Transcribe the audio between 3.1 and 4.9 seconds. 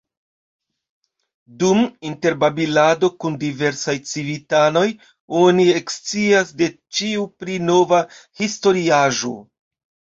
kun diversaj civitanoj,